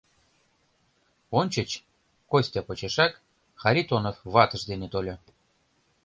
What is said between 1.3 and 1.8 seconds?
Ончыч,